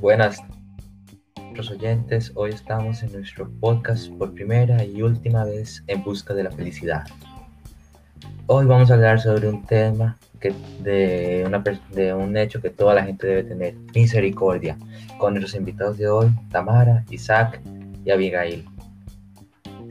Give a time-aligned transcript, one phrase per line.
[0.00, 0.42] Buenas
[1.54, 6.44] los oyentes, hoy estamos en nuestro podcast por primera y última vez en busca de
[6.44, 7.04] la felicidad.
[8.46, 12.94] Hoy vamos a hablar sobre un tema que de, una, de un hecho que toda
[12.94, 14.78] la gente debe tener, misericordia,
[15.18, 17.60] con nuestros invitados de hoy, Tamara, Isaac
[18.04, 18.64] y Abigail.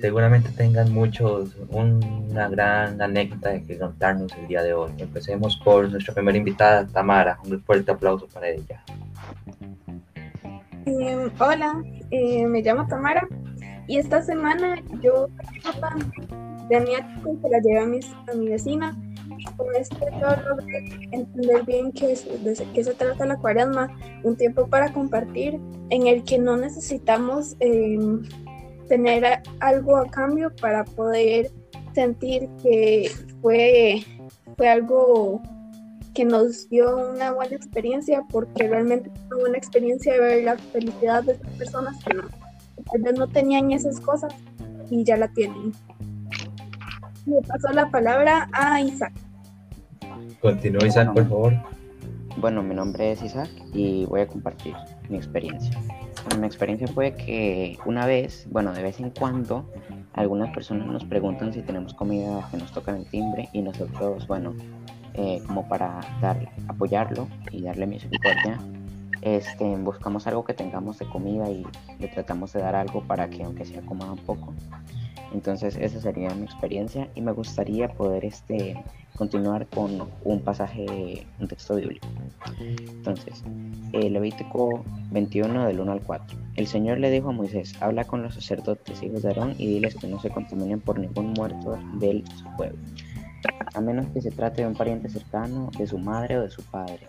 [0.00, 4.92] Seguramente tengan muchos, una gran anécdota que contarnos el día de hoy.
[4.98, 7.38] Empecemos por nuestra primera invitada, Tamara.
[7.44, 8.84] Un fuerte aplauso para ella.
[10.88, 13.28] Em, hola, eh, me llamo Tamara
[13.86, 15.28] y esta semana yo
[16.70, 18.96] de mi que la llevé a mi, a mi vecina
[19.58, 20.78] con esto yo logré
[21.12, 26.24] entender bien que de qué se trata la cuaresma, un tiempo para compartir en el
[26.24, 28.22] que no necesitamos em,
[28.88, 31.50] tener algo a cambio para poder
[31.92, 33.10] sentir que
[33.42, 34.02] fue,
[34.56, 35.42] fue algo
[36.18, 40.58] que nos dio una buena experiencia, porque realmente fue una buena experiencia de ver la
[40.58, 42.22] felicidad de estas personas que no,
[42.90, 44.34] tal vez no tenían esas cosas
[44.90, 45.70] y ya la tienen.
[47.24, 49.12] Me paso la palabra a Isaac.
[50.40, 51.52] Continúa Isaac, por favor.
[52.38, 54.74] Bueno, mi nombre es Isaac y voy a compartir
[55.08, 55.78] mi experiencia.
[56.40, 59.70] mi experiencia fue que una vez, bueno, de vez en cuando,
[60.14, 64.26] algunas personas nos preguntan si tenemos comida que nos toca en el timbre y nosotros,
[64.26, 64.56] bueno,
[65.18, 68.60] eh, como para dar, apoyarlo y darle misericordia,
[69.20, 71.66] este, buscamos algo que tengamos de comida y
[71.98, 74.54] le tratamos de dar algo para que aunque sea coma un poco.
[75.32, 78.80] Entonces esa sería mi experiencia y me gustaría poder este,
[79.16, 82.06] continuar con un pasaje, un texto bíblico.
[82.60, 83.42] Entonces,
[83.92, 86.38] eh, Levítico 21 del 1 al 4.
[86.54, 89.96] El Señor le dijo a Moisés, habla con los sacerdotes hijos de Aarón y diles
[89.96, 92.22] que no se contaminen por ningún muerto del
[92.56, 92.78] pueblo
[93.74, 96.62] a menos que se trate de un pariente cercano, de su madre o de su
[96.62, 97.06] padre,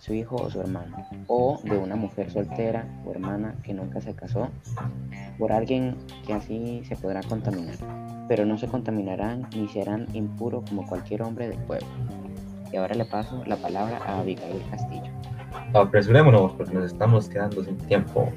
[0.00, 4.14] su hijo o su hermano, o de una mujer soltera o hermana que nunca se
[4.14, 4.48] casó,
[5.38, 5.96] por alguien
[6.26, 7.76] que así se podrá contaminar,
[8.28, 11.88] pero no se contaminarán ni serán impuros como cualquier hombre del pueblo.
[12.72, 15.10] Y ahora le paso la palabra a Abigail Castillo.
[15.72, 18.32] Apresurémonos porque nos estamos quedando sin tiempo.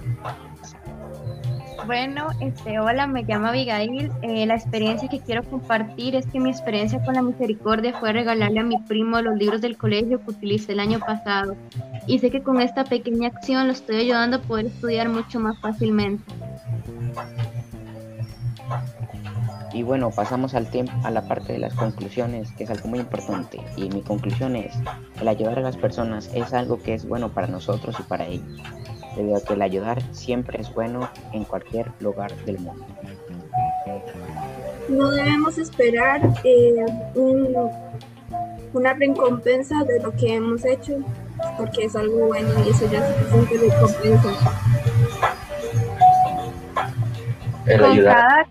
[1.87, 4.11] Bueno, este, hola, me llamo Abigail.
[4.21, 8.59] Eh, la experiencia que quiero compartir es que mi experiencia con la misericordia fue regalarle
[8.59, 11.55] a mi primo los libros del colegio que utilicé el año pasado.
[12.05, 15.57] Y sé que con esta pequeña acción lo estoy ayudando a poder estudiar mucho más
[15.61, 16.25] fácilmente.
[19.71, 22.99] Y bueno, pasamos al tiempo, a la parte de las conclusiones, que es algo muy
[22.99, 23.61] importante.
[23.77, 24.75] Y mi conclusión es,
[25.21, 28.61] el ayudar a las personas es algo que es bueno para nosotros y para ellos
[29.17, 32.85] debido a que el ayudar siempre es bueno en cualquier lugar del mundo.
[34.89, 36.85] No debemos esperar eh,
[38.73, 40.99] una recompensa de lo que hemos hecho,
[41.57, 44.29] porque es algo bueno y eso ya es suficiente recompensa.
[47.65, 48.47] con, cada,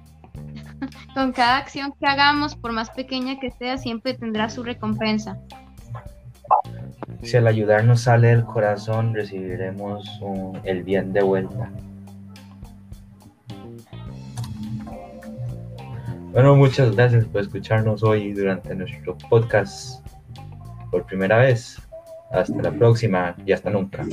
[1.14, 5.38] con cada acción que hagamos, por más pequeña que sea, siempre tendrá su recompensa.
[7.22, 10.04] Si al ayudarnos sale del corazón, recibiremos
[10.64, 11.70] el bien de vuelta.
[16.32, 20.06] Bueno, muchas gracias por escucharnos hoy durante nuestro podcast
[20.90, 21.80] por primera vez.
[22.30, 24.04] Hasta la próxima y hasta nunca.